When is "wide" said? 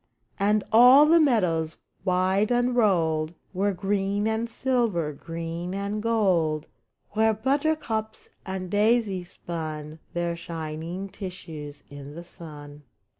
2.03-2.49